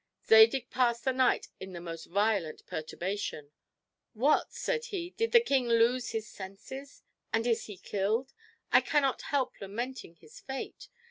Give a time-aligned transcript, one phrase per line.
[0.25, 3.51] Zadig passed the night in the most violent perturbation.
[4.13, 7.03] "What," said he, "did the king lose his senses?
[7.31, 8.33] and is he killed?
[8.71, 10.87] I cannot help lamenting his fate.